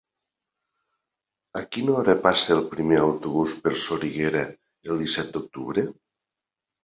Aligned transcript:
A 1.61 1.61
quina 1.75 1.93
hora 1.97 2.15
passa 2.23 2.55
el 2.55 2.63
primer 2.71 2.97
autobús 3.01 3.53
per 3.65 3.73
Soriguera 3.83 4.41
el 4.95 5.03
disset 5.03 5.29
d'octubre? 5.37 5.85